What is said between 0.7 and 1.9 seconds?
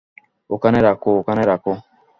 রাখো, ওখানে রাখো।